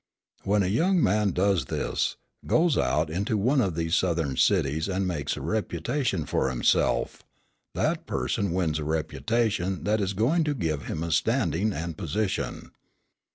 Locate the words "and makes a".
4.89-5.41